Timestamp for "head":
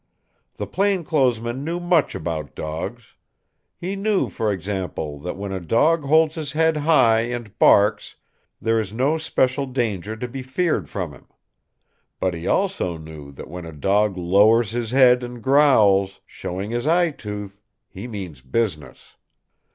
6.53-6.77, 14.89-15.21